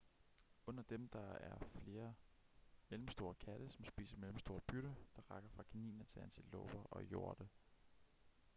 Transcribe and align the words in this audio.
under 0.67 0.83
dem 0.83 1.09
er 1.13 1.39
der 1.57 1.67
flere 1.75 2.13
mellemstore 2.89 3.33
katte 3.35 3.69
som 3.69 3.85
spiser 3.85 4.17
mellemstort 4.17 4.63
bytte 4.63 4.95
der 5.15 5.21
rækker 5.31 5.49
fra 5.49 5.63
kaniner 5.63 6.05
til 6.05 6.19
antiloper 6.19 6.79
og 6.91 7.03
hjorte 7.03 7.47